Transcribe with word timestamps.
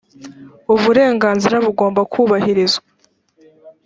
uburenganzira 0.73 1.55
bugomba 1.65 2.01
kubahirizwa. 2.11 2.87